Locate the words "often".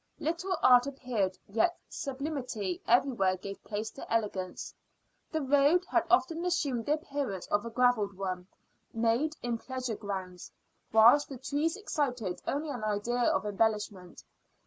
6.09-6.43